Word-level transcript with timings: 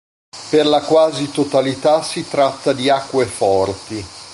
Per 0.49 0.65
la 0.65 0.81
quasi 0.81 1.29
totalità 1.29 2.01
si 2.01 2.27
tratta 2.27 2.73
di 2.73 2.89
acqueforti. 2.89 4.03